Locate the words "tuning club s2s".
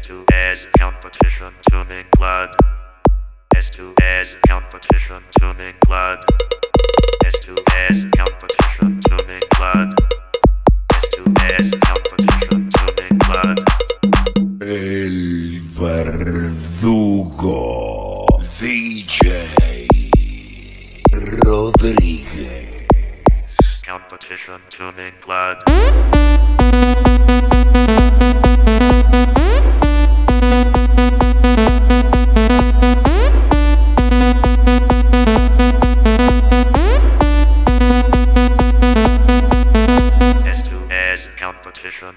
1.68-4.36, 5.38-8.08, 9.06-11.66